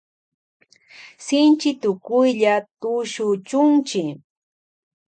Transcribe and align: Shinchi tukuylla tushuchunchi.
Shinchi 1.23 1.69
tukuylla 1.81 2.55
tushuchunchi. 2.81 4.03